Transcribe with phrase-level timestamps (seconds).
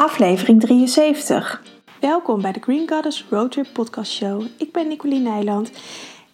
[0.00, 1.62] aflevering 73.
[2.00, 4.44] Welkom bij de Green Goddess Roadtrip Podcast Show.
[4.58, 5.70] Ik ben Nicoline Nijland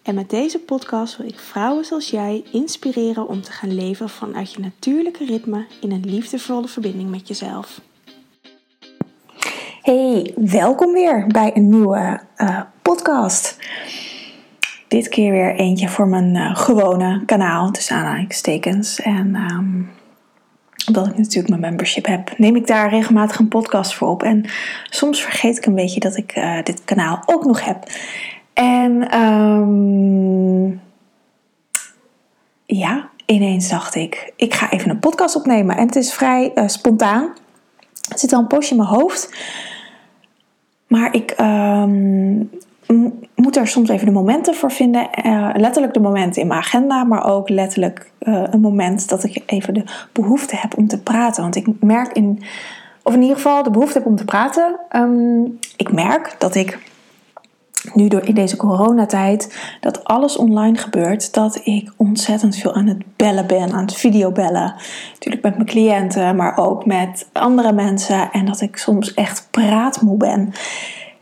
[0.03, 4.53] en met deze podcast wil ik vrouwen zoals jij inspireren om te gaan leven vanuit
[4.53, 7.81] je natuurlijke ritme in een liefdevolle verbinding met jezelf.
[9.81, 13.57] Hey, welkom weer bij een nieuwe uh, podcast.
[14.87, 18.99] Dit keer weer eentje voor mijn uh, gewone kanaal, tussen aanhalingstekens.
[18.99, 19.89] En um,
[20.87, 24.23] omdat ik natuurlijk mijn membership heb, neem ik daar regelmatig een podcast voor op.
[24.23, 24.45] En
[24.89, 27.89] soms vergeet ik een beetje dat ik uh, dit kanaal ook nog heb.
[28.53, 30.81] En um,
[32.65, 35.77] ja, ineens dacht ik, ik ga even een podcast opnemen.
[35.77, 37.33] En het is vrij uh, spontaan.
[38.09, 39.35] Het zit al een poosje in mijn hoofd.
[40.87, 42.49] Maar ik um,
[43.57, 45.09] er soms even de momenten voor vinden.
[45.25, 49.43] Uh, letterlijk de momenten in mijn agenda, maar ook letterlijk uh, een moment dat ik
[49.45, 51.43] even de behoefte heb om te praten.
[51.43, 52.41] Want ik merk in,
[53.03, 54.79] of in ieder geval de behoefte heb om te praten.
[54.91, 56.79] Um, ik merk dat ik
[57.93, 63.03] nu door in deze coronatijd dat alles online gebeurt, dat ik ontzettend veel aan het
[63.15, 64.75] bellen ben, aan het videobellen.
[65.13, 68.31] Natuurlijk met mijn cliënten, maar ook met andere mensen.
[68.31, 70.51] En dat ik soms echt praatmoe ben.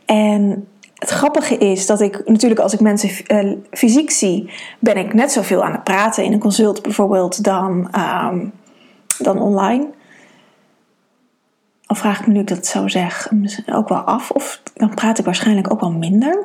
[0.06, 0.66] En
[0.96, 5.32] het grappige is dat ik natuurlijk als ik mensen uh, fysiek zie, ben ik net
[5.32, 8.52] zoveel aan het praten in een consult bijvoorbeeld dan, um,
[9.18, 9.86] dan online.
[11.86, 13.30] Al vraag ik me nu ik dat zo zeg
[13.72, 14.30] ook wel af.
[14.30, 16.44] Of dan praat ik waarschijnlijk ook wel minder.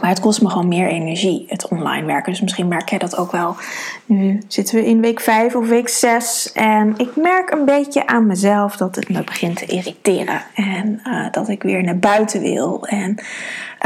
[0.00, 2.32] Maar het kost me gewoon meer energie, het online werken.
[2.32, 3.56] Dus misschien merk jij dat ook wel.
[4.06, 6.52] Nu zitten we in week 5 of week 6.
[6.52, 10.42] En ik merk een beetje aan mezelf dat het me begint te irriteren.
[10.54, 12.86] En uh, dat ik weer naar buiten wil.
[12.86, 13.18] En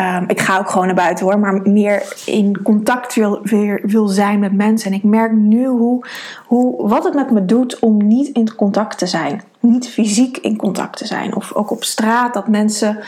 [0.00, 1.38] um, ik ga ook gewoon naar buiten hoor.
[1.38, 4.90] Maar meer in contact wil, weer wil zijn met mensen.
[4.90, 6.06] En ik merk nu hoe,
[6.46, 9.42] hoe, wat het met me doet om niet in contact te zijn.
[9.60, 11.36] Niet fysiek in contact te zijn.
[11.36, 12.98] Of ook op straat dat mensen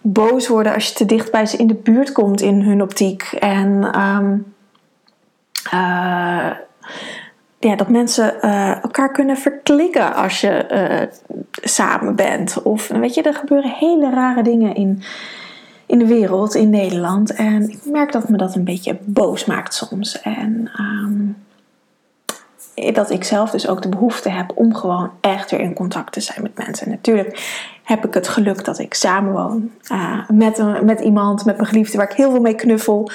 [0.00, 3.22] boos worden als je te dicht bij ze in de buurt komt in hun optiek.
[3.38, 4.54] En um,
[5.74, 6.50] uh,
[7.58, 11.30] ja, dat mensen uh, elkaar kunnen verklikken als je uh,
[11.62, 12.62] samen bent.
[12.62, 15.02] Of weet je, er gebeuren hele rare dingen in,
[15.86, 17.34] in de wereld, in Nederland.
[17.34, 20.20] En ik merk dat me dat een beetje boos maakt soms.
[20.20, 21.36] En um,
[22.92, 26.20] dat ik zelf dus ook de behoefte heb om gewoon echt weer in contact te
[26.20, 26.86] zijn met mensen.
[26.86, 31.68] En natuurlijk heb ik het geluk dat ik samenwoon uh, met, met iemand, met mijn
[31.68, 33.10] geliefde, waar ik heel veel mee knuffel.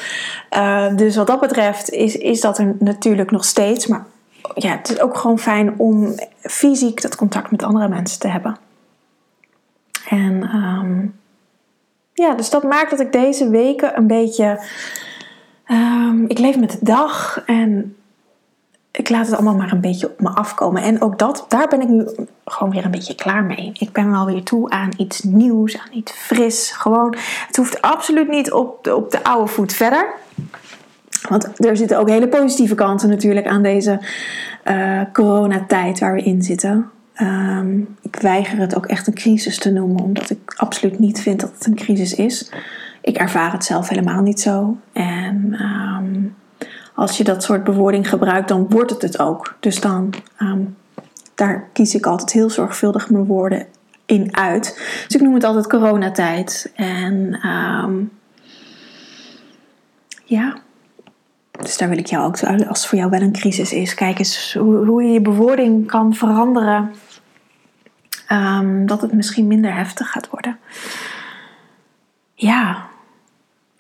[0.56, 3.88] Uh, dus wat dat betreft is, is dat er natuurlijk nog steeds.
[3.88, 4.06] Maar
[4.54, 8.58] ja, het is ook gewoon fijn om fysiek dat contact met andere mensen te hebben.
[10.10, 11.20] En um,
[12.14, 14.64] ja, dus dat maakt dat ik deze weken een beetje.
[15.68, 17.96] Um, ik leef met de dag en
[18.92, 20.82] ik laat het allemaal maar een beetje op me afkomen.
[20.82, 22.08] En ook dat, daar ben ik nu
[22.46, 23.72] gewoon weer een beetje klaar mee.
[23.74, 26.72] Ik ben wel weer toe aan iets nieuws, aan iets fris.
[26.72, 27.16] Gewoon,
[27.48, 30.14] het hoeft absoluut niet op de, op de oude voet verder.
[31.30, 34.00] Want er zitten ook hele positieve kanten natuurlijk aan deze
[34.66, 36.90] uh, coronatijd waar we in zitten.
[37.20, 41.40] Um, ik weiger het ook echt een crisis te noemen, omdat ik absoluut niet vind
[41.40, 42.52] dat het een crisis is.
[43.02, 44.78] Ik ervaar het zelf helemaal niet zo.
[44.94, 46.36] En um,
[46.96, 49.56] als je dat soort bewoording gebruikt, dan wordt het het ook.
[49.60, 50.76] Dus dan, um,
[51.36, 53.66] daar kies ik altijd heel zorgvuldig mijn woorden
[54.06, 54.76] in uit.
[55.08, 56.72] Dus ik noem het altijd coronatijd.
[56.76, 57.40] En
[60.26, 60.56] ja,
[61.62, 64.20] dus daar wil ik jou ook, als het voor jou wel een crisis is, kijk
[64.20, 66.94] eens hoe, je je bewoording kan veranderen.
[68.30, 70.60] Um, dat het misschien minder heftig gaat worden.
[72.34, 72.86] Ja.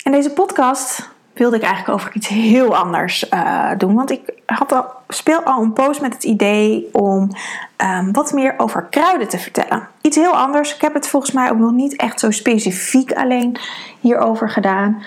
[0.03, 3.95] En deze podcast wilde ik eigenlijk over iets heel anders uh, doen.
[3.95, 7.29] Want ik had al, speel al een post met het idee om
[7.77, 9.87] um, wat meer over kruiden te vertellen.
[10.01, 10.75] Iets heel anders.
[10.75, 13.57] Ik heb het volgens mij ook nog niet echt zo specifiek alleen
[13.99, 15.03] hierover gedaan.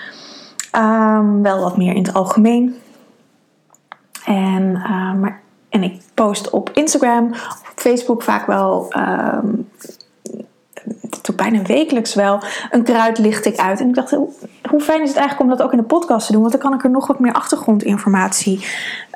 [0.75, 2.75] Um, wel wat meer in het algemeen.
[4.25, 7.25] En, uh, maar, en ik post op Instagram,
[7.71, 9.67] op Facebook vaak wel um,
[11.35, 13.79] bijna wekelijks wel, een kruid licht ik uit.
[13.79, 14.11] En ik dacht,
[14.69, 16.41] hoe fijn is het eigenlijk om dat ook in de podcast te doen?
[16.41, 18.65] Want dan kan ik er nog wat meer achtergrondinformatie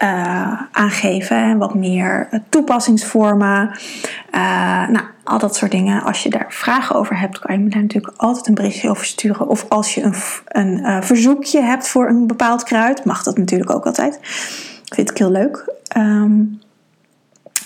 [0.04, 1.38] uh, aan geven.
[1.38, 3.72] En wat meer eh, toepassingsvormen.
[4.36, 6.04] Uh, nou, al dat soort dingen.
[6.04, 9.06] Als je daar vragen over hebt, kan je me daar natuurlijk altijd een berichtje over
[9.06, 9.48] sturen.
[9.48, 10.16] Of als je een,
[10.46, 14.16] een uh, verzoekje hebt voor een bepaald kruid, mag dat natuurlijk ook altijd.
[14.86, 15.74] Ik vind het heel leuk.
[15.98, 16.60] Um,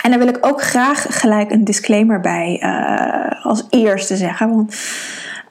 [0.02, 4.50] en daar wil ik ook graag gelijk een disclaimer bij uh, als eerste zeggen.
[4.50, 4.76] Want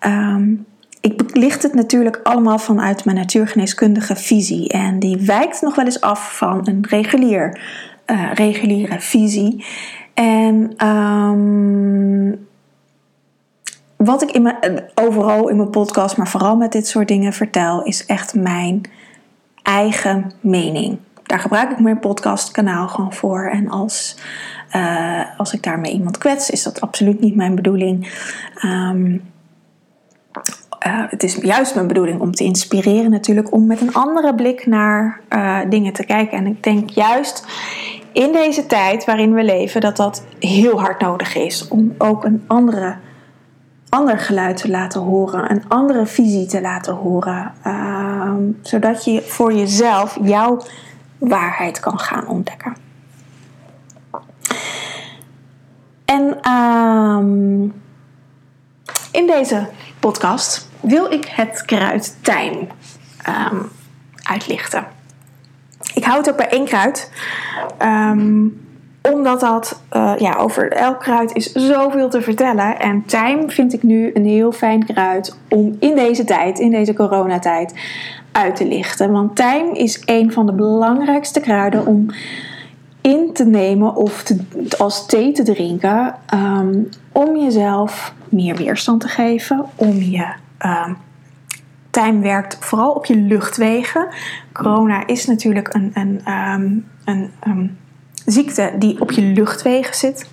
[0.07, 0.67] um,
[1.01, 4.69] ik belicht het natuurlijk allemaal vanuit mijn natuurgeneeskundige visie.
[4.69, 7.61] En die wijkt nog wel eens af van een regulier,
[8.07, 9.65] uh, reguliere visie.
[10.15, 12.47] En um,
[13.97, 17.83] wat ik in mijn, overal in mijn podcast, maar vooral met dit soort dingen vertel,
[17.83, 18.81] is echt mijn
[19.63, 20.99] eigen mening.
[21.23, 23.49] Daar gebruik ik mijn podcastkanaal gewoon voor.
[23.49, 24.17] En als,
[24.77, 28.13] uh, als ik daarmee iemand kwets, is dat absoluut niet mijn bedoeling.
[28.65, 29.23] Um,
[30.87, 34.67] uh, het is juist mijn bedoeling om te inspireren natuurlijk, om met een andere blik
[34.67, 36.39] naar uh, dingen te kijken.
[36.39, 37.47] En ik denk juist
[38.13, 42.45] in deze tijd waarin we leven, dat dat heel hard nodig is om ook een
[42.47, 42.97] andere
[43.89, 48.33] ander geluid te laten horen, een andere visie te laten horen, uh,
[48.63, 50.63] zodat je voor jezelf jouw
[51.19, 52.77] waarheid kan gaan ontdekken.
[56.05, 57.19] En uh,
[59.13, 59.69] in deze
[60.01, 62.69] podcast wil ik het kruid tijm
[63.29, 63.71] um,
[64.23, 64.92] uitlichten.
[65.95, 67.11] Ik hou het ook bij één kruid.
[67.83, 68.61] Um,
[69.03, 72.79] omdat dat, uh, ja, over elk kruid is zoveel te vertellen.
[72.79, 76.95] En tijm vind ik nu een heel fijn kruid om in deze tijd, in deze
[76.95, 77.75] coronatijd,
[78.33, 79.13] uit te lichten.
[79.13, 82.07] Want tijm is een van de belangrijkste kruiden om
[83.01, 84.37] in te nemen of te,
[84.79, 86.15] als thee te drinken.
[86.35, 89.65] Um, om jezelf meer weerstand te geven.
[89.75, 90.27] Om je
[90.87, 90.97] um,
[91.93, 94.09] tijm werkt vooral op je luchtwegen.
[94.53, 96.87] Corona is natuurlijk een, een, um,
[97.41, 97.79] een
[98.27, 100.31] ziekte die op je luchtwegen zit.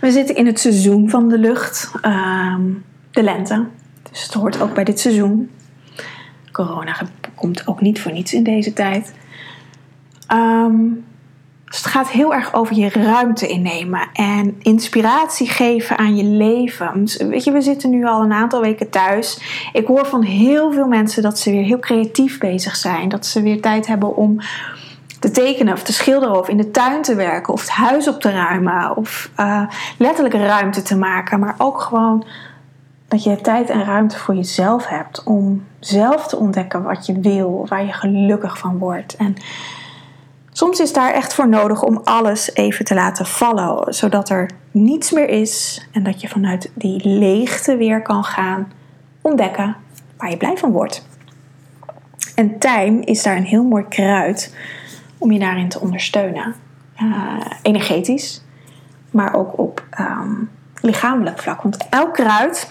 [0.00, 3.66] We zitten in het seizoen van de lucht, um, de lente.
[4.10, 5.50] Dus het hoort ook bij dit seizoen.
[6.52, 6.96] Corona
[7.34, 9.14] komt ook niet voor niets in deze tijd.
[10.32, 11.04] Um,
[11.68, 17.08] dus het gaat heel erg over je ruimte innemen en inspiratie geven aan je leven.
[17.28, 19.40] Weet je, we zitten nu al een aantal weken thuis.
[19.72, 23.08] Ik hoor van heel veel mensen dat ze weer heel creatief bezig zijn.
[23.08, 24.40] Dat ze weer tijd hebben om
[25.20, 28.20] te tekenen of te schilderen of in de tuin te werken of het huis op
[28.20, 29.62] te ruimen of uh,
[29.98, 32.26] letterlijk ruimte te maken, maar ook gewoon
[33.08, 37.66] dat je tijd en ruimte voor jezelf hebt om zelf te ontdekken wat je wil,
[37.68, 39.16] waar je gelukkig van wordt.
[39.16, 39.36] En
[40.58, 45.10] soms is daar echt voor nodig om alles even te laten vallen, zodat er niets
[45.10, 48.72] meer is en dat je vanuit die leegte weer kan gaan
[49.20, 49.76] ontdekken
[50.16, 51.06] waar je blij van wordt.
[52.34, 54.54] En tijm is daar een heel mooi kruid
[55.18, 56.54] om je daarin te ondersteunen.
[57.02, 58.44] Uh, energetisch,
[59.10, 60.50] maar ook op um,
[60.80, 61.62] lichamelijk vlak.
[61.62, 62.70] Want elk kruid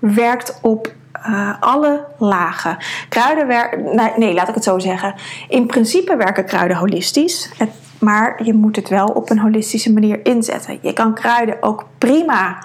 [0.00, 0.94] werkt op
[1.26, 2.76] uh, alle lagen.
[3.08, 4.10] Kruiden werken.
[4.16, 5.14] Nee, laat ik het zo zeggen.
[5.48, 7.50] In principe werken kruiden holistisch.
[7.98, 10.78] Maar je moet het wel op een holistische manier inzetten.
[10.82, 12.58] Je kan kruiden ook prima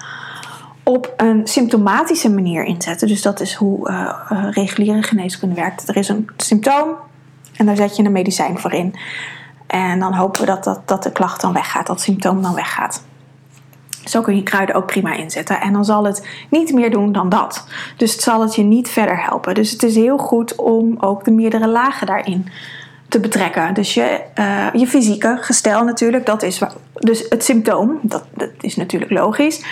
[0.82, 3.08] op een symptomatische manier inzetten.
[3.08, 5.88] Dus dat is hoe uh, uh, reguliere geneeskunde werkt.
[5.88, 6.88] Er is een symptoom,
[7.56, 8.94] en daar zet je een medicijn voor in.
[9.66, 13.04] En dan hopen we dat, dat de klacht dan weggaat, dat symptoom dan weggaat.
[14.04, 15.60] Zo kun je kruiden ook prima inzetten.
[15.60, 17.66] En dan zal het niet meer doen dan dat.
[17.96, 19.54] Dus het zal het je niet verder helpen.
[19.54, 22.48] Dus het is heel goed om ook de meerdere lagen daarin
[23.08, 23.74] te betrekken.
[23.74, 26.60] Dus je, uh, je fysieke gestel natuurlijk, dat is
[26.94, 27.98] dus het symptoom.
[28.02, 29.64] Dat, dat is natuurlijk logisch.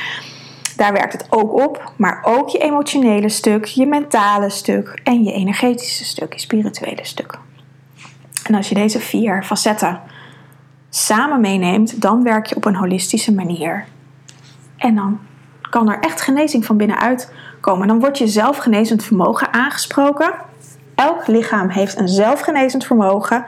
[0.76, 1.92] Daar werkt het ook op.
[1.96, 7.38] Maar ook je emotionele stuk, je mentale stuk en je energetische stuk, je spirituele stuk.
[8.42, 10.00] En als je deze vier facetten
[10.90, 13.84] samen meeneemt, dan werk je op een holistische manier.
[14.82, 15.20] En dan
[15.70, 17.88] kan er echt genezing van binnenuit komen.
[17.88, 20.34] Dan wordt je zelfgenezend vermogen aangesproken.
[20.94, 23.44] Elk lichaam heeft een zelfgenezend vermogen.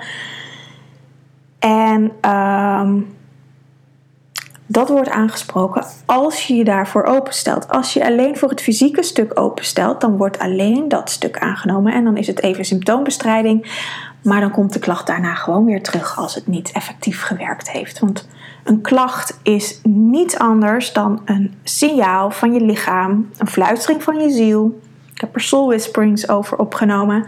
[1.59, 3.17] En um,
[4.67, 7.69] dat wordt aangesproken als je je daarvoor openstelt.
[7.69, 11.93] Als je alleen voor het fysieke stuk openstelt, dan wordt alleen dat stuk aangenomen.
[11.93, 13.83] En dan is het even symptoombestrijding.
[14.25, 17.99] Maar dan komt de klacht daarna gewoon weer terug als het niet effectief gewerkt heeft.
[17.99, 18.29] Want
[18.65, 24.31] een klacht is niets anders dan een signaal van je lichaam, een fluistering van je
[24.31, 24.81] ziel.
[25.15, 27.27] Ik heb er soul whisperings over opgenomen.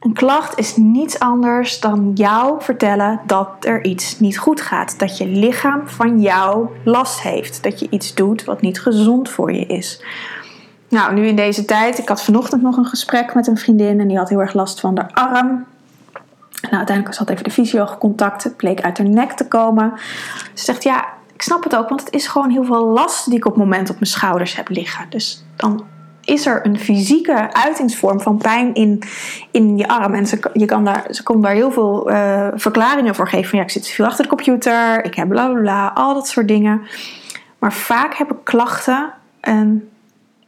[0.00, 4.98] Een klacht is niets anders dan jou vertellen dat er iets niet goed gaat.
[4.98, 7.62] Dat je lichaam van jou last heeft.
[7.62, 10.02] Dat je iets doet wat niet gezond voor je is.
[10.88, 14.08] Nou, nu in deze tijd, ik had vanochtend nog een gesprek met een vriendin en
[14.08, 15.66] die had heel erg last van de arm.
[16.60, 18.44] Nou, uiteindelijk had even de fysio gecontact.
[18.44, 19.92] Het bleek uit haar nek te komen.
[20.54, 23.36] Ze zegt, ja, ik snap het ook, want het is gewoon heel veel last die
[23.36, 25.06] ik op het moment op mijn schouders heb liggen.
[25.08, 25.84] Dus dan
[26.24, 29.02] is er een fysieke uitingsvorm van pijn in,
[29.50, 30.14] in je arm.
[30.14, 33.48] En ze, je kan daar, ze kon daar heel veel uh, verklaringen voor geven.
[33.48, 36.28] Van, ja, ik zit veel achter de computer, ik heb bla bla bla, al dat
[36.28, 36.82] soort dingen.
[37.58, 39.88] Maar vaak hebben klachten een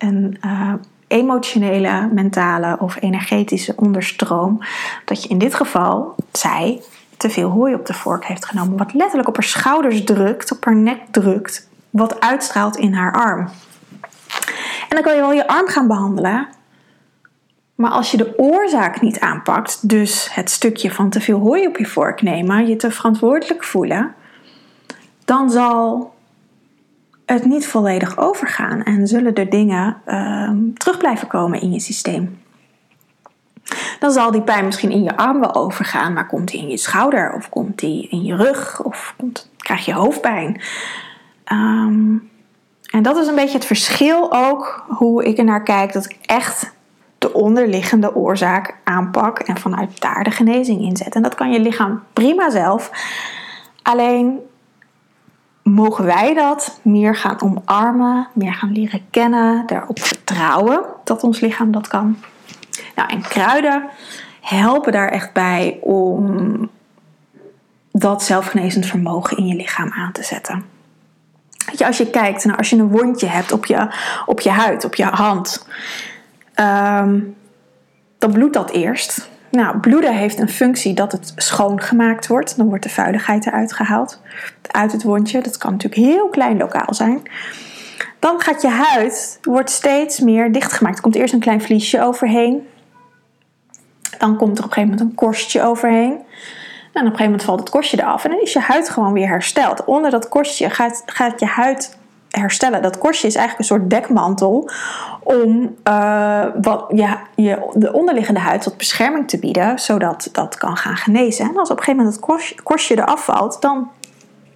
[0.00, 0.72] een uh,
[1.06, 4.62] emotionele, mentale of energetische onderstroom.
[5.04, 6.82] Dat je in dit geval, zij,
[7.16, 8.78] te veel hooi op de vork heeft genomen.
[8.78, 11.68] Wat letterlijk op haar schouders drukt, op haar nek drukt.
[11.90, 13.48] wat uitstraalt in haar arm.
[14.88, 16.48] En dan kan je wel je arm gaan behandelen.
[17.74, 21.76] Maar als je de oorzaak niet aanpakt, dus het stukje van te veel hooi op
[21.76, 24.14] je vork nemen, je te verantwoordelijk voelen,
[25.24, 26.12] dan zal
[27.34, 32.38] het niet volledig overgaan en zullen er dingen uh, terug blijven komen in je systeem.
[33.98, 36.76] Dan zal die pijn misschien in je arm wel overgaan, maar komt die in je
[36.76, 40.60] schouder of komt die in je rug of komt, krijg je hoofdpijn.
[41.52, 42.30] Um,
[42.90, 46.16] en dat is een beetje het verschil ook hoe ik er naar kijk, dat ik
[46.26, 46.72] echt
[47.18, 51.14] de onderliggende oorzaak aanpak en vanuit daar de genezing inzet.
[51.14, 52.90] En dat kan je lichaam prima zelf.
[53.82, 54.38] Alleen
[55.74, 61.72] mogen wij dat meer gaan omarmen, meer gaan leren kennen, daarop vertrouwen dat ons lichaam
[61.72, 62.18] dat kan.
[62.94, 63.88] Nou, en kruiden
[64.40, 66.70] helpen daar echt bij om
[67.92, 70.64] dat zelfgenezend vermogen in je lichaam aan te zetten.
[71.84, 73.94] Als je kijkt naar als je een wondje hebt op je,
[74.26, 75.66] op je huid, op je hand,
[76.60, 77.36] um,
[78.18, 79.28] dan bloedt dat eerst.
[79.50, 82.56] Nou, bloeden heeft een functie dat het schoongemaakt wordt.
[82.56, 84.20] Dan wordt de vuiligheid eruit gehaald
[84.72, 85.40] uit het wondje.
[85.40, 87.22] Dat kan natuurlijk heel klein lokaal zijn.
[88.18, 90.96] Dan gaat je huid wordt steeds meer dichtgemaakt.
[90.96, 92.68] Er komt eerst een klein vliesje overheen.
[94.18, 96.12] Dan komt er op een gegeven moment een korstje overheen.
[96.92, 99.12] En op een gegeven moment valt het korstje eraf en dan is je huid gewoon
[99.12, 99.84] weer hersteld.
[99.84, 101.98] Onder dat korstje gaat, gaat je huid
[102.30, 102.82] herstellen.
[102.82, 104.70] Dat korstje is eigenlijk een soort dekmantel
[105.22, 110.76] om uh, wat, ja, je, de onderliggende huid wat bescherming te bieden, zodat dat kan
[110.76, 111.44] gaan genezen.
[111.44, 113.90] En als op een gegeven moment het korstje eraf valt, dan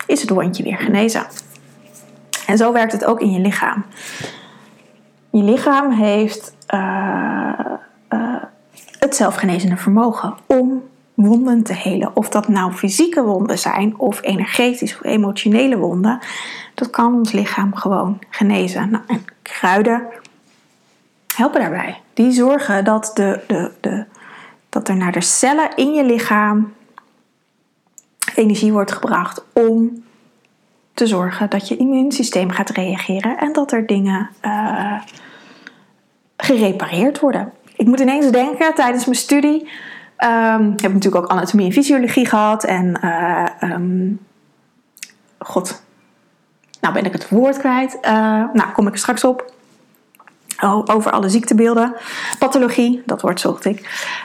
[0.06, 1.26] is het wondje weer genezen.
[2.46, 3.84] En zo werkt het ook in je lichaam.
[5.30, 7.52] Je lichaam heeft uh,
[8.12, 8.42] uh,
[8.98, 10.82] het zelfgenezende vermogen om
[11.14, 12.16] wonden te helen.
[12.16, 16.18] Of dat nou fysieke wonden zijn of energetische of emotionele wonden.
[16.74, 18.90] Dat kan ons lichaam gewoon genezen.
[18.90, 20.02] Nou, en kruiden
[21.36, 22.00] helpen daarbij.
[22.14, 24.04] Die zorgen dat, de, de, de,
[24.68, 26.72] dat er naar de cellen in je lichaam
[28.34, 30.04] energie wordt gebracht om
[30.94, 35.00] te zorgen dat je immuunsysteem gaat reageren en dat er dingen uh,
[36.36, 37.52] gerepareerd worden.
[37.76, 39.68] Ik moet ineens denken tijdens mijn studie
[40.18, 42.64] Um, ik heb natuurlijk ook anatomie en fysiologie gehad.
[42.64, 43.80] En uh,
[45.38, 45.82] god,
[46.80, 47.98] nou ben ik het woord kwijt.
[48.02, 48.10] Uh,
[48.52, 49.52] nou, kom ik er straks op.
[50.64, 51.94] over alle ziektebeelden.
[52.38, 53.78] Pathologie, dat woord zocht ik.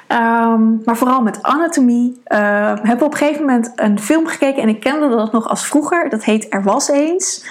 [0.07, 2.21] Um, maar vooral met anatomie.
[2.27, 4.61] Uh, hebben we op een gegeven moment een film gekeken.
[4.61, 6.09] En ik kende dat nog als vroeger.
[6.09, 7.45] Dat heet Er Was Eens.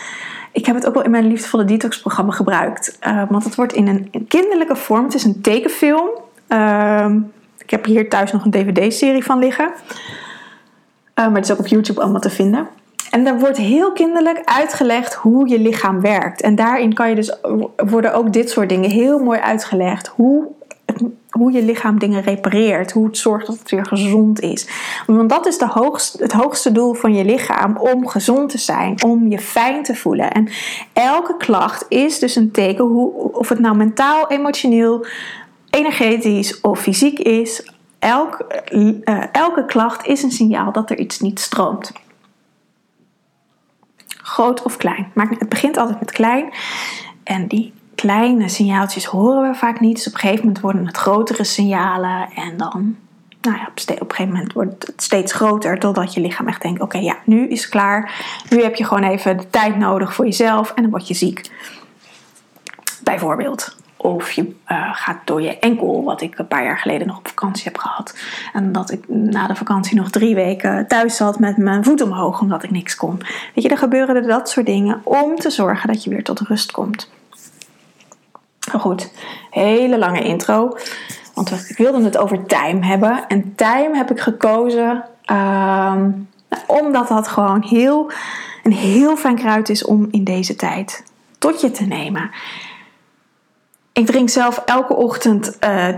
[0.53, 2.99] Ik heb het ook wel in mijn liefdevolle detox-programma gebruikt.
[3.07, 5.05] Uh, want het wordt in een, kinderlijke vorm.
[5.05, 6.09] Het is een tekenfilm.
[7.59, 9.71] Ik heb hier thuis nog een dvd-serie van liggen.
[11.19, 12.69] Uh, maar het is ook op YouTube allemaal te vinden.
[13.11, 16.41] En daar wordt heel kinderlijk uitgelegd hoe je lichaam werkt.
[16.41, 17.37] En daarin kan je dus,
[17.77, 20.07] worden ook dit soort dingen heel mooi uitgelegd.
[20.07, 20.47] Hoe,
[21.31, 22.93] hoe je lichaam dingen repareert.
[22.93, 24.69] Hoe het zorgt dat het weer gezond is.
[25.07, 27.77] Want dat is de het hoogste doel van je lichaam.
[27.77, 29.03] Om gezond te zijn.
[29.05, 30.33] Om je fijn te voelen.
[30.33, 30.49] En
[30.93, 32.85] elke klacht is dus een teken.
[32.85, 35.07] Hoe, of het nou mentaal, emotioneel,
[35.71, 41.41] energetisch of fysiek is, elk, uh, elke klacht is een signaal dat er iets niet
[41.41, 41.93] stroomt.
[44.29, 45.11] Groot of klein.
[45.15, 46.53] Maar het begint altijd met klein.
[47.25, 49.97] En die kleine signaaltjes horen we vaak niet.
[49.97, 52.29] Dus op een gegeven moment worden het grotere signalen.
[52.35, 52.97] En dan,
[53.41, 55.79] nou ja, op een gegeven moment wordt het steeds groter.
[55.79, 58.13] Totdat je lichaam echt denkt: oké, ja, nu is het klaar.
[58.51, 60.73] Nu heb je gewoon even de tijd nodig voor jezelf.
[60.75, 61.51] En dan word je ziek.
[63.03, 63.77] Bijvoorbeeld.
[64.01, 67.29] Of je uh, gaat door je enkel, wat ik een paar jaar geleden nog op
[67.29, 68.17] vakantie heb gehad.
[68.53, 72.41] En dat ik na de vakantie nog drie weken thuis zat met mijn voet omhoog
[72.41, 73.19] omdat ik niks kon.
[73.55, 76.41] Weet je, er gebeuren er dat soort dingen om te zorgen dat je weer tot
[76.41, 77.11] rust komt.
[78.79, 79.13] Goed,
[79.51, 80.77] hele lange intro.
[81.35, 83.27] Want ik wilde het over time hebben.
[83.29, 85.95] En time heb ik gekozen uh,
[86.67, 88.11] omdat dat gewoon heel,
[88.63, 91.05] een heel fijn kruid is om in deze tijd
[91.39, 92.31] tot je te nemen.
[93.99, 95.89] Ik drink zelf elke ochtend, uh,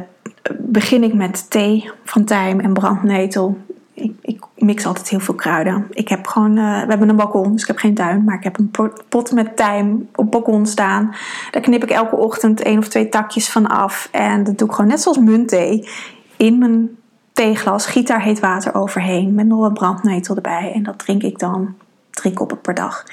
[0.59, 3.59] begin ik met thee van tijm en brandnetel.
[3.95, 5.87] Ik, ik, mix altijd heel veel kruiden.
[5.91, 8.25] Ik heb gewoon, uh, we hebben een balkon, dus ik heb geen tuin.
[8.25, 8.71] Maar ik heb een
[9.09, 11.15] pot met tijm op het balkon staan.
[11.51, 14.09] Daar knip ik elke ochtend één of twee takjes van af.
[14.13, 15.89] En dat doe ik gewoon net zoals muntthee.
[16.37, 16.89] In mijn
[17.33, 19.35] theeglas, giet daar heet water overheen.
[19.35, 20.73] Met nog wat brandnetel erbij.
[20.75, 21.75] En dat drink ik dan
[22.11, 23.05] drie koppen per dag.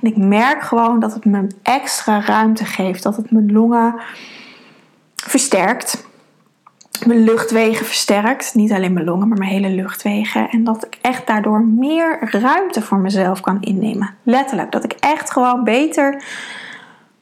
[0.00, 3.02] En ik merk gewoon dat het me extra ruimte geeft.
[3.02, 4.00] Dat het mijn longen
[5.14, 6.06] versterkt.
[7.06, 8.54] mijn luchtwegen versterkt.
[8.54, 10.48] Niet alleen mijn longen, maar mijn hele luchtwegen.
[10.48, 14.14] En dat ik echt daardoor meer ruimte voor mezelf kan innemen.
[14.22, 14.72] Letterlijk.
[14.72, 16.22] Dat ik echt gewoon beter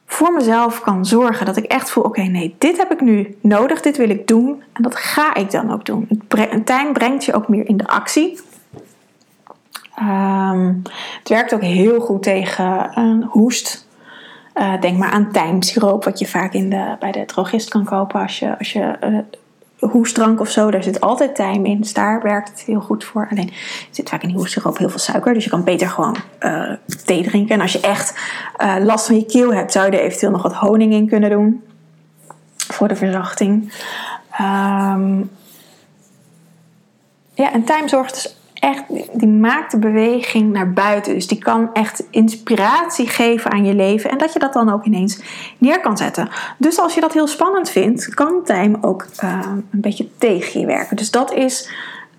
[0.05, 1.45] voor mezelf kan zorgen.
[1.45, 4.63] Dat ik echt voel: oké, nee, dit heb ik nu nodig, dit wil ik doen.
[4.73, 6.07] En dat ga ik dan ook doen.
[6.27, 8.39] Een tijd brengt je ook meer in de actie.
[9.99, 10.81] Um,
[11.19, 13.87] het werkt ook heel goed tegen een hoest.
[14.55, 18.21] Uh, denk maar aan tijmsiroop, wat je vaak in de, bij de drogist kan kopen
[18.21, 20.71] als je, als je uh, hoestdrank of zo.
[20.71, 23.27] Daar zit altijd tijm in, dus daar werkt het heel goed voor.
[23.31, 23.53] Alleen
[23.89, 26.15] zit vaak in die hoestsiroop heel veel suiker, dus je kan beter gewoon
[27.05, 27.55] thee drinken.
[27.55, 28.19] En als je echt
[28.79, 31.63] last van je keel hebt, zou je er eventueel nog wat honing in kunnen doen
[32.67, 33.73] voor de verzachting.
[34.41, 35.31] Um,
[37.33, 41.13] ja, en tijm zorgt dus echt, die maakt de beweging naar buiten.
[41.13, 44.11] Dus die kan echt inspiratie geven aan je leven.
[44.11, 45.21] En dat je dat dan ook ineens
[45.57, 46.29] neer kan zetten.
[46.57, 49.39] Dus als je dat heel spannend vindt, kan time ook uh,
[49.71, 50.95] een beetje tegen je werken.
[50.95, 51.69] Dus dat is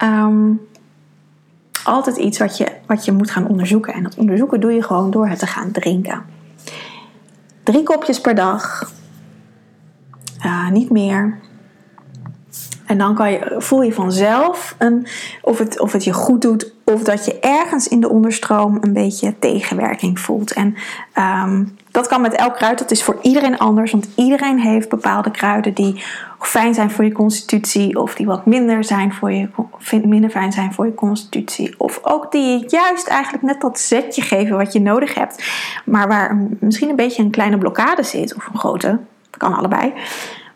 [0.03, 0.61] um,
[1.85, 3.95] altijd iets wat je, wat je moet gaan onderzoeken.
[3.95, 6.25] En dat onderzoeken doe je gewoon door het te gaan drinken.
[7.63, 8.93] Drie kopjes per dag.
[10.45, 11.39] Uh, niet meer.
[12.95, 15.07] En dan je, voel je vanzelf een,
[15.43, 18.93] of, het, of het je goed doet, of dat je ergens in de onderstroom een
[18.93, 20.53] beetje tegenwerking voelt.
[20.53, 20.75] En
[21.19, 25.31] um, dat kan met elk kruid, dat is voor iedereen anders, want iedereen heeft bepaalde
[25.31, 26.03] kruiden die
[26.41, 29.49] fijn zijn voor je constitutie, of die wat minder, zijn voor je,
[30.05, 31.75] minder fijn zijn voor je constitutie.
[31.79, 35.45] Of ook die juist eigenlijk net dat zetje geven wat je nodig hebt,
[35.85, 38.99] maar waar misschien een beetje een kleine blokkade zit, of een grote,
[39.31, 39.93] kan allebei.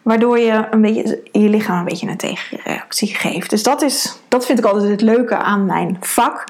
[0.08, 3.50] Waardoor je een beetje, je lichaam een beetje een tegenreactie geeft.
[3.50, 6.44] Dus dat, is, dat vind ik altijd het leuke aan mijn vak.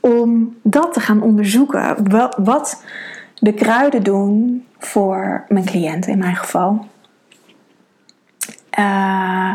[0.00, 2.10] Om dat te gaan onderzoeken.
[2.44, 2.84] Wat
[3.34, 6.86] de kruiden doen voor mijn cliënten in mijn geval.
[8.78, 9.54] Uh,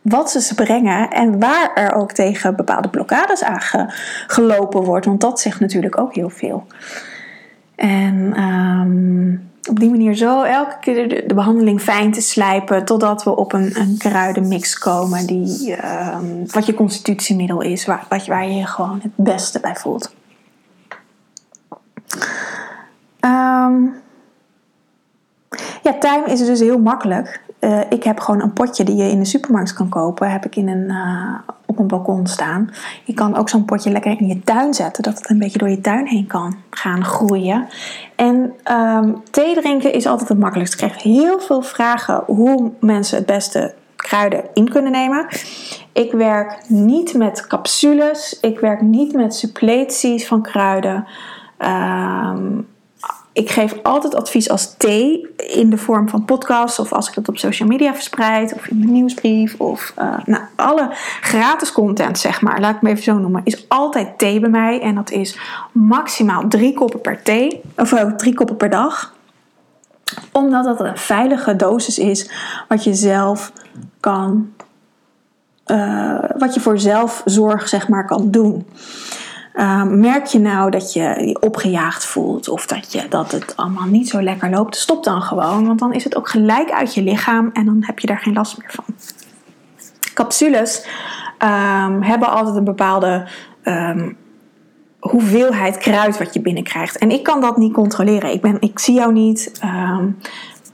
[0.00, 3.88] wat ze ze brengen en waar er ook tegen bepaalde blokkades aan
[4.26, 5.06] gelopen wordt.
[5.06, 6.66] Want dat zegt natuurlijk ook heel veel.
[7.76, 13.36] En um, op die manier zo elke keer de, behandeling fijn te slijpen totdat we
[13.36, 18.54] op een, een kruidenmix komen die uh, wat je constitutiemiddel is, waar, wat, waar je
[18.54, 20.14] je gewoon het beste bij voelt.
[23.20, 23.94] Um,
[25.82, 27.40] ja, time is dus heel makkelijk.
[27.60, 30.30] Uh, ik heb gewoon een potje die je in de supermarkt kan kopen.
[30.30, 31.34] Heb ik in een, uh,
[31.78, 32.70] op een balkon staan.
[33.04, 35.02] Je kan ook zo'n potje lekker in je tuin zetten.
[35.02, 37.68] Dat het een beetje door je tuin heen kan gaan groeien.
[38.16, 40.84] En um, thee drinken is altijd het makkelijkste.
[40.84, 45.26] Ik krijg heel veel vragen hoe mensen het beste kruiden in kunnen nemen.
[45.92, 48.38] Ik werk niet met capsules.
[48.40, 51.06] Ik werk niet met suppleties van kruiden.
[51.58, 52.66] Um,
[53.38, 57.28] ik geef altijd advies als thee in de vorm van podcasts of als ik dat
[57.28, 60.88] op social media verspreid of in mijn nieuwsbrief of uh, nou, alle
[61.20, 64.80] gratis content zeg maar, laat ik me even zo noemen, is altijd thee bij mij
[64.80, 65.38] en dat is
[65.72, 69.14] maximaal drie koppen per thee of uh, drie koppen per dag,
[70.32, 72.30] omdat dat een veilige dosis is
[72.68, 73.52] wat je zelf
[74.00, 74.52] kan,
[75.66, 78.66] uh, wat je voor zelfzorg zeg maar kan doen.
[79.58, 83.86] Ehm, merk je nou dat je je opgejaagd voelt of dat, je, dat het allemaal
[83.86, 87.02] niet zo lekker loopt, stop dan gewoon, want dan is het ook gelijk uit je
[87.02, 88.84] lichaam en dan heb je daar geen last meer van.
[90.14, 90.86] Capsules
[91.42, 93.28] um, hebben altijd een bepaalde
[93.64, 94.16] um,
[94.98, 96.98] hoeveelheid kruid wat je binnenkrijgt.
[96.98, 98.32] En ik kan dat niet controleren.
[98.32, 99.52] Ik, ben, ik zie jou niet.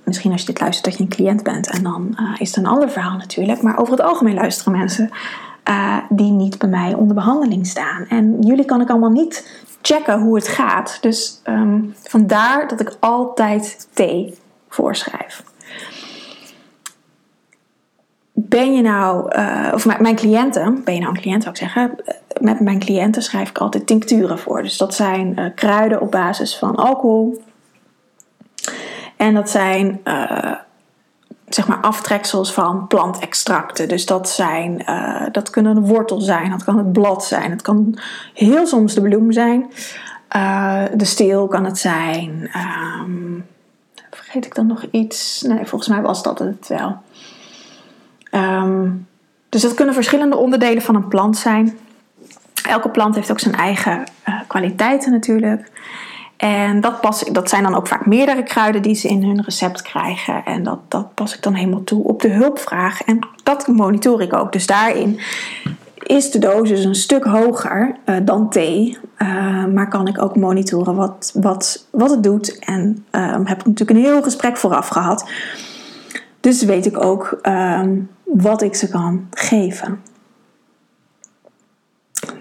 [0.03, 2.57] misschien als je dit luistert dat je een cliënt bent en dan uh, is het
[2.57, 3.63] een ander verhaal natuurlijk.
[3.63, 5.11] Maar over het algemeen luisteren mensen
[5.69, 8.07] uh, die niet bij mij onder behandeling staan.
[8.09, 10.99] En jullie kan ik allemaal niet checken hoe het gaat.
[11.01, 15.43] Dus um, vandaar dat ik altijd thee voorschrijf.
[18.33, 21.95] Ben je nou, uh, of mijn cliënten, ben je nou een cliënt zou ik zeggen,
[22.41, 24.63] met mijn cliënten schrijf ik altijd tincturen voor.
[24.63, 27.43] Dus dat zijn uh, kruiden op basis van alcohol.
[29.17, 30.01] En dat zijn
[31.55, 33.89] zeg maar aftreksels van plantextracten.
[33.89, 37.63] Dus dat, zijn, uh, dat kunnen een wortel zijn, dat kan het blad zijn, het
[37.63, 37.99] kan
[38.35, 39.73] heel soms de bloem zijn.
[40.37, 42.51] Uh, de steel kan het zijn.
[43.01, 43.47] Um,
[44.11, 45.43] vergeet ik dan nog iets?
[45.43, 46.97] Nee, volgens mij was dat het wel.
[48.31, 49.07] Um,
[49.49, 51.79] dus dat kunnen verschillende onderdelen van een plant zijn.
[52.69, 55.71] Elke plant heeft ook zijn eigen uh, kwaliteiten natuurlijk.
[56.37, 59.83] En dat, pas, dat zijn dan ook vaak meerdere kruiden die ze in hun recept
[59.83, 60.45] krijgen.
[60.45, 63.03] En dat, dat pas ik dan helemaal toe op de hulpvraag.
[63.03, 64.53] En dat monitor ik ook.
[64.53, 65.21] Dus daarin
[65.95, 68.99] is de dosis een stuk hoger uh, dan thee.
[69.19, 72.59] Uh, maar kan ik ook monitoren wat, wat, wat het doet.
[72.59, 75.31] En uh, heb ik natuurlijk een heel gesprek vooraf gehad.
[76.41, 80.01] Dus weet ik ook um, wat ik ze kan geven.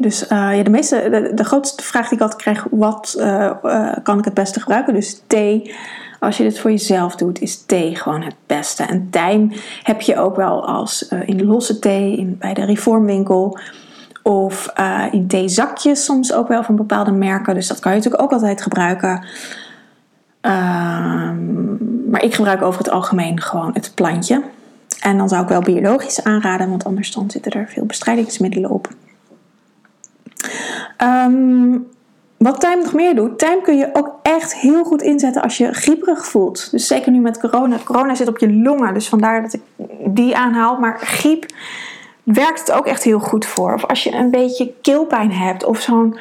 [0.04, 3.94] Dus uh, ja, de, meeste, de, grootste vraag die ik altijd krijg, wat uh, uh,
[4.04, 4.94] kan ik het beste gebruiken?
[4.94, 5.76] Dus thee,
[6.20, 8.84] als je dit voor jezelf doet, is thee gewoon het beste.
[8.84, 9.52] En tijm
[9.84, 13.60] heb je ook wel als in losse thee in, bij de reformwinkel.
[14.24, 14.74] Of
[15.12, 17.54] in theezakjes soms ook wel van bepaalde merken.
[17.54, 19.26] Dus dat kan je natuurlijk ook altijd gebruiken.
[20.42, 24.42] Ehm, maar ik gebruik over het algemeen gewoon het plantje.
[25.02, 28.88] En dan zou ik wel biologisch aanraden, want anders dan zitten er veel bestrijdingsmiddelen op.
[31.04, 31.88] Um,
[32.38, 35.74] wat Time nog meer doet, Time kun je ook echt heel goed inzetten als je
[35.74, 36.72] grieperig voelt.
[36.72, 37.78] Dus zeker nu met corona.
[37.84, 39.62] Corona zit op je longen, dus vandaar dat ik
[40.06, 40.80] die aanhaal.
[40.80, 41.46] Maar griep
[42.24, 43.74] werkt het ook echt heel goed voor.
[43.74, 46.18] Of als je een beetje keelpijn hebt of zo'n...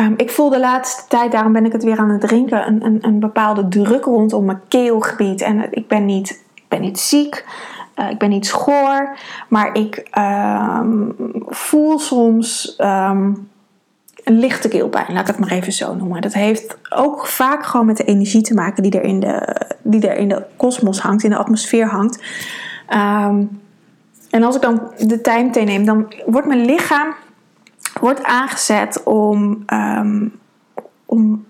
[0.00, 2.84] Um, ik voel de laatste tijd, daarom ben ik het weer aan het drinken, een,
[2.84, 5.40] een, een bepaalde druk rondom mijn keelgebied.
[5.40, 7.44] En ik ben niet, ben niet ziek,
[7.96, 9.16] uh, ik ben niet schoor,
[9.48, 11.14] maar ik um,
[11.48, 13.48] voel soms um,
[14.24, 16.20] een lichte keelpijn, laat ik het maar even zo noemen.
[16.20, 20.08] Dat heeft ook vaak gewoon met de energie te maken die er in de, die
[20.08, 22.22] er in de kosmos hangt, in de atmosfeer hangt.
[22.94, 23.62] Um,
[24.30, 27.14] en als ik dan de tijd neem, dan wordt mijn lichaam
[28.00, 29.64] wordt aangezet om,
[31.04, 31.44] om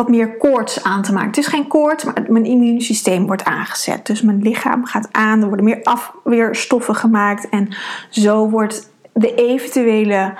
[0.00, 1.28] wat meer koorts aan te maken.
[1.28, 4.06] Het is geen koorts, maar mijn immuunsysteem wordt aangezet.
[4.06, 7.48] Dus mijn lichaam gaat aan, er worden meer afweerstoffen gemaakt.
[7.48, 7.68] En
[8.10, 10.34] zo wordt de eventuele.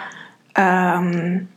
[0.58, 1.48] Um,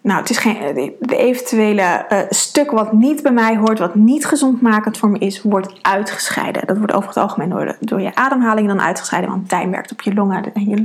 [0.00, 4.26] nou, het is geen, de eventuele uh, stuk wat niet bij mij hoort, wat niet
[4.26, 6.66] gezondmakend voor me is, wordt uitgescheiden.
[6.66, 9.92] Dat wordt over het algemeen door, de, door je ademhaling dan uitgescheiden, want tijm werkt
[9.92, 10.52] op je longen.
[10.54, 10.84] En je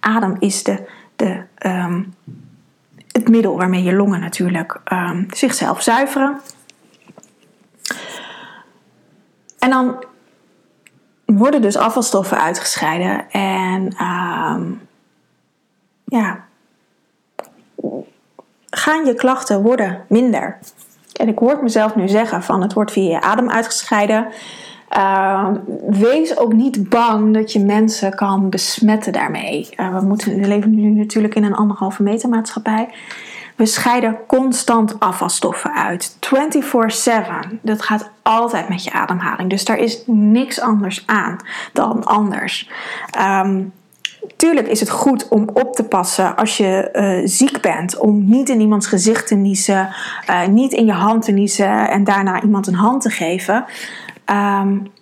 [0.00, 2.14] adem is de, de, um,
[3.12, 6.40] het middel waarmee je longen natuurlijk um, zichzelf zuiveren.
[9.58, 10.04] En dan
[11.24, 14.88] worden dus afvalstoffen uitgescheiden en um,
[16.04, 16.44] ja,
[18.70, 20.58] gaan je klachten worden minder.
[21.16, 24.26] En ik hoor mezelf nu zeggen van het wordt via je adem uitgescheiden.
[24.96, 25.48] Uh,
[25.88, 29.68] wees ook niet bang dat je mensen kan besmetten daarmee.
[29.76, 32.88] Uh, we, moeten, leven nu natuurlijk in een anderhalve meter maatschappij.
[33.56, 36.16] We scheiden constant afvalstoffen uit.
[36.20, 37.60] 24/7.
[37.62, 39.50] Dat gaat altijd met je ademhaling.
[39.50, 41.36] Dus daar is niks anders aan
[41.72, 42.70] dan anders.
[43.18, 43.72] Um,
[44.36, 47.98] Tuurlijk is het goed om op te passen als je uh, ziek bent.
[47.98, 49.88] Om niet in iemands gezicht te niezen.
[50.30, 53.64] Uh, niet in je hand te niezen en daarna iemand een hand te geven.
[54.30, 54.92] Um,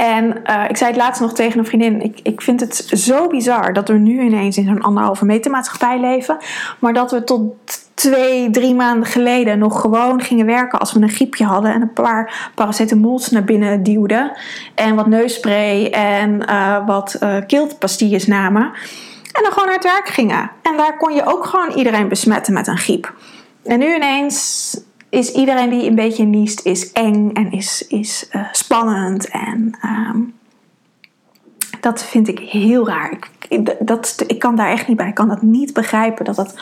[0.00, 2.02] en uh, ik zei het laatst nog tegen een vriendin.
[2.02, 6.00] Ik, ik vind het zo bizar dat we nu ineens in zo'n anderhalve meter maatschappij
[6.00, 6.36] leven.
[6.78, 7.54] Maar dat we tot
[7.94, 11.72] twee, drie maanden geleden nog gewoon gingen werken als we een griepje hadden.
[11.72, 14.32] En een paar paracetamols naar binnen duwden.
[14.74, 18.62] En wat neusspray en uh, wat uh, keelpastilles namen.
[19.32, 20.50] En dan gewoon naar het werk gingen.
[20.62, 23.14] En daar kon je ook gewoon iedereen besmetten met een griep.
[23.64, 24.76] En nu ineens
[25.10, 29.28] is iedereen die een beetje niest, is eng en is, is uh, spannend.
[29.28, 30.34] En um,
[31.80, 33.18] dat vind ik heel raar.
[33.48, 35.08] Ik, dat, ik kan daar echt niet bij.
[35.08, 36.24] Ik kan dat niet begrijpen.
[36.24, 36.54] Dat dat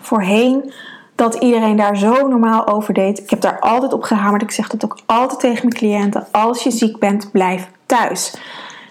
[0.00, 0.72] voorheen,
[1.14, 3.18] dat iedereen daar zo normaal over deed.
[3.18, 4.42] Ik heb daar altijd op gehamerd.
[4.42, 6.26] Ik zeg dat ook altijd tegen mijn cliënten.
[6.30, 8.36] Als je ziek bent, blijf thuis.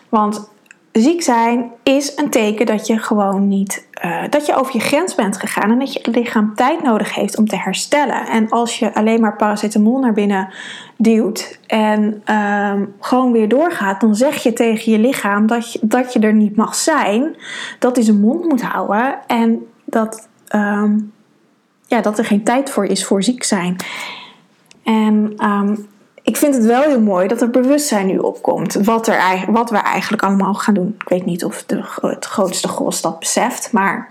[0.10, 0.51] Want
[0.92, 5.16] ziek zijn is een teken dat je gewoon niet, uh, dat je over je grens
[5.16, 8.28] bent gegaan en dat je lichaam tijd nodig heeft om te herstellen.
[8.28, 10.54] En als je alleen maar paracetamol naar binnen
[10.98, 16.14] duwt en um, gewoon weer doorgaat, dan zeg je tegen je lichaam dat je, dat
[16.14, 17.36] je er niet mag zijn,
[17.80, 21.12] dat hij zijn mond moet houden en dat, um,
[21.88, 23.76] ja, dat er geen tijd voor is voor ziek zijn.
[24.84, 25.88] En um,
[26.24, 28.74] ik vind het wel heel mooi dat er bewustzijn nu opkomt.
[28.74, 30.96] Wat, er, wat we eigenlijk allemaal gaan doen.
[31.00, 33.72] Ik weet niet of de, het grootste gros dat beseft.
[33.72, 34.10] Maar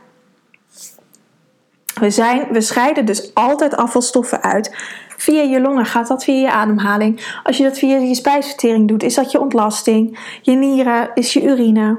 [2.01, 4.77] we, zijn, we scheiden dus altijd afvalstoffen uit.
[5.17, 7.41] Via je longen gaat dat via je ademhaling.
[7.43, 10.19] Als je dat via je spijsvertering doet, is dat je ontlasting.
[10.43, 11.99] Je nieren is je urine.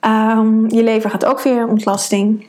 [0.00, 2.46] Um, je lever gaat ook via ontlasting.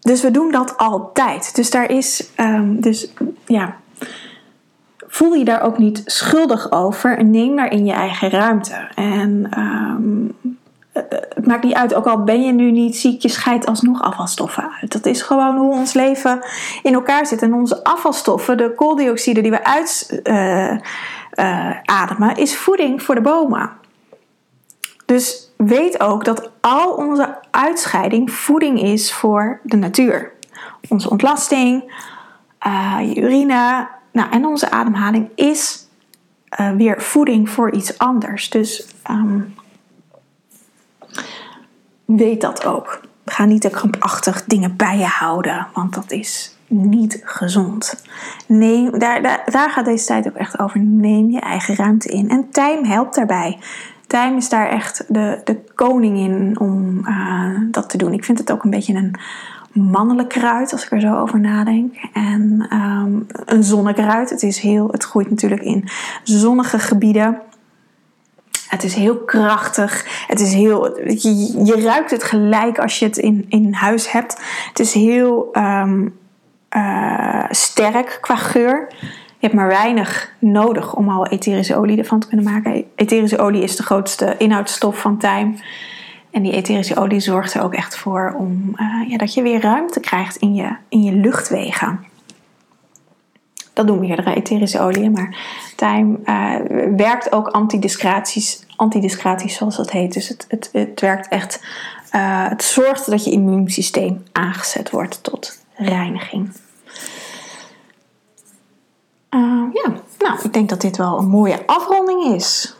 [0.00, 1.54] Dus we doen dat altijd.
[1.54, 3.12] Dus daar is, um, dus
[3.46, 3.76] ja,
[5.16, 8.88] voel je daar ook niet schuldig over en neem daarin je eigen ruimte.
[8.94, 10.36] En um,
[10.92, 14.70] het maakt niet uit, ook al ben je nu niet ziek, je scheidt alsnog afvalstoffen
[14.80, 14.92] uit.
[14.92, 16.44] Dat is gewoon hoe ons leven
[16.82, 17.42] in elkaar zit.
[17.42, 20.82] En onze afvalstoffen, de kooldioxide die we uitademen,
[22.20, 23.70] uh, uh, is voeding voor de bomen.
[25.06, 30.32] Dus weet ook dat al onze uitscheiding voeding is voor de natuur.
[30.88, 31.92] Onze ontlasting,
[32.66, 35.88] uh, je urine, nou, en onze ademhaling is
[36.48, 38.50] eh, weer voeding voor iets anders.
[38.50, 39.40] Dus ehm,
[42.04, 43.00] weet dat ook.
[43.24, 48.04] Ga niet te krampachtig dingen bij je houden, want dat is niet gezond.
[48.46, 50.80] Neem, daar, daar, daar gaat deze tijd ook echt over.
[50.80, 52.28] Neem je eigen ruimte in.
[52.28, 53.58] En time helpt daarbij.
[54.06, 58.12] Time is daar echt de, de koning in om uh, dat te doen.
[58.12, 59.16] Ik vind het ook een beetje een
[59.76, 61.94] mannelijk kruid, als ik er zo over nadenk.
[62.12, 64.30] En um, een zonnekruid.
[64.30, 65.88] Het, is heel, het groeit natuurlijk in
[66.22, 67.40] zonnige gebieden.
[68.68, 70.24] Het is heel krachtig.
[70.26, 71.00] Het is heel,
[71.64, 74.40] je, ruikt het gelijk als je het in, in huis hebt.
[74.68, 76.18] Het is heel um,
[76.76, 78.86] uh, sterk qua geur.
[79.38, 82.84] Je hebt maar weinig nodig om al etherische olie ervan te kunnen maken.
[82.94, 85.56] Etherische olie is de grootste inhoudsstof van tijm.
[86.36, 89.60] En die etherische olie zorgt er ook echt voor om, uh, ja, dat je weer
[89.60, 92.04] ruimte krijgt in je, in je luchtwegen.
[93.72, 95.36] Dat doen meerdere etherische oliën, maar
[95.76, 96.54] tijm uh,
[96.96, 97.48] werkt ook
[98.76, 100.12] antidiscratisch zoals dat heet.
[100.12, 101.64] Dus het, het, het werkt echt,
[102.14, 106.50] uh, het zorgt dat je immuunsysteem aangezet wordt tot reiniging.
[109.72, 112.75] Ja, nou, ik denk dat dit wel een mooie afronding is.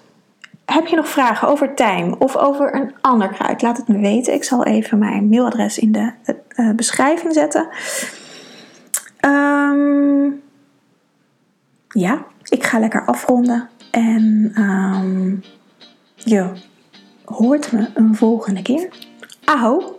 [0.67, 3.63] Heb je nog vragen over tijm of over een ander kruid?
[3.63, 4.35] Laat het me weten.
[4.35, 6.13] Ik zal even mijn mailadres in de
[6.57, 7.69] uh, beschrijving zetten.
[9.27, 10.43] Um,
[11.89, 13.69] ja, ik ga lekker afronden.
[13.91, 15.43] En um,
[16.15, 16.53] je
[17.25, 18.89] hoort me een volgende keer.
[19.45, 19.96] Aho!